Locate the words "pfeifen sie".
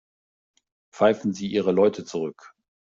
0.95-1.47